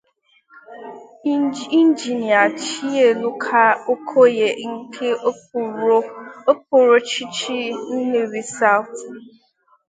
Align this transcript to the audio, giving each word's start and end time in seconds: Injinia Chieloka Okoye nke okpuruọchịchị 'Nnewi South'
Injinia 1.79 2.41
Chieloka 2.61 3.63
Okoye 3.93 4.47
nke 4.73 5.09
okpuruọchịchị 5.29 7.57
'Nnewi 7.73 8.41
South' 8.55 9.03